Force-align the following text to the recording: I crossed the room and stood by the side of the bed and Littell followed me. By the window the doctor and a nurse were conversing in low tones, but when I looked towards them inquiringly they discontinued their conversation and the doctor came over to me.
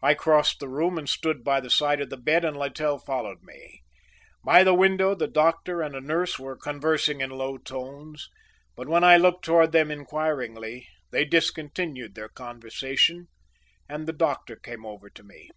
I 0.00 0.14
crossed 0.14 0.60
the 0.60 0.68
room 0.68 0.96
and 0.96 1.08
stood 1.08 1.42
by 1.42 1.58
the 1.58 1.70
side 1.70 2.00
of 2.00 2.08
the 2.08 2.16
bed 2.16 2.44
and 2.44 2.56
Littell 2.56 2.98
followed 3.00 3.42
me. 3.42 3.82
By 4.44 4.62
the 4.62 4.72
window 4.74 5.12
the 5.16 5.26
doctor 5.26 5.82
and 5.82 5.96
a 5.96 6.00
nurse 6.00 6.38
were 6.38 6.56
conversing 6.56 7.20
in 7.20 7.30
low 7.30 7.58
tones, 7.58 8.28
but 8.76 8.86
when 8.86 9.02
I 9.02 9.16
looked 9.16 9.44
towards 9.44 9.72
them 9.72 9.90
inquiringly 9.90 10.86
they 11.10 11.24
discontinued 11.24 12.14
their 12.14 12.28
conversation 12.28 13.26
and 13.88 14.06
the 14.06 14.12
doctor 14.12 14.54
came 14.54 14.86
over 14.86 15.10
to 15.10 15.24
me. 15.24 15.50